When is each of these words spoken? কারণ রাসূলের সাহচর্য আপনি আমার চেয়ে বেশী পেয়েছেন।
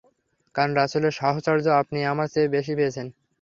কারণ 0.55 0.71
রাসূলের 0.75 1.17
সাহচর্য 1.19 1.65
আপনি 1.81 1.99
আমার 2.11 2.27
চেয়ে 2.33 2.53
বেশী 2.55 2.73
পেয়েছেন। 2.77 3.07